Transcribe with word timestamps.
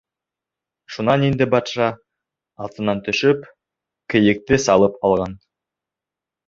Шунан 0.95 1.25
инде 1.27 1.47
батша, 1.51 1.91
атынан 2.69 3.05
төшөп, 3.09 3.47
кейекте 4.15 4.61
салып 4.69 5.01
алған. 5.11 5.39